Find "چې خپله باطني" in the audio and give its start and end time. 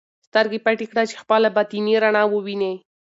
1.09-1.93